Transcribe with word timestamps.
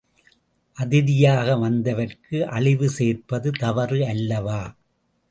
அதிதியாக 0.77 1.57
வந்தவருக்கு 1.57 2.47
அழிவு 2.47 2.89
சேர்ப்பது 2.89 3.51
தவறு 3.59 3.99
அல்லவா! 4.05 4.61